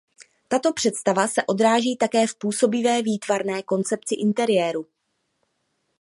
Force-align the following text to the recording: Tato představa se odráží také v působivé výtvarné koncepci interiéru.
Tato 0.47 0.73
představa 0.73 1.27
se 1.27 1.43
odráží 1.43 1.97
také 1.97 2.27
v 2.27 2.35
působivé 2.35 3.01
výtvarné 3.01 3.63
koncepci 3.63 4.15
interiéru. 4.15 4.87